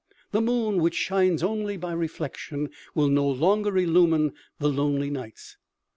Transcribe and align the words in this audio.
The 0.31 0.41
moon, 0.41 0.81
which 0.81 0.95
shines 0.95 1.43
only 1.43 1.77
by 1.77 1.93
reflection, 1.93 2.71
will 2.95 3.07
no 3.07 3.29
longer 3.29 3.77
illumine 3.77 4.33
the 4.57 4.69
lonely 4.69 5.11
nights. 5.11 5.57